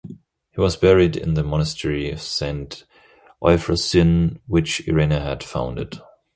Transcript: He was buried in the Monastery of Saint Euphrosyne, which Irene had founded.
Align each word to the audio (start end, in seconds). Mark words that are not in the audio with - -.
He 0.49 0.59
was 0.59 0.77
buried 0.77 1.15
in 1.15 1.35
the 1.35 1.43
Monastery 1.43 2.09
of 2.09 2.23
Saint 2.23 2.85
Euphrosyne, 3.45 4.39
which 4.47 4.81
Irene 4.89 5.11
had 5.11 5.43
founded. 5.43 5.99